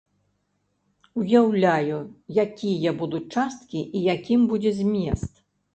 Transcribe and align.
Уяўляю, 1.23 1.99
якія 2.47 2.91
будуць 3.03 3.25
часткі 3.35 3.79
і 3.97 4.07
якім 4.15 4.51
будзе 4.55 4.71
змест. 4.81 5.33